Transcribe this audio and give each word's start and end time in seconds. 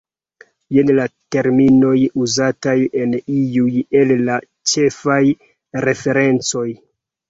Jen 0.77 0.87
la 0.99 1.05
terminoj 1.35 1.93
uzataj 2.25 2.75
en 3.03 3.15
iuj 3.43 3.71
el 4.03 4.17
la 4.27 4.41
ĉefaj 4.75 5.23
referencoj. 5.91 6.71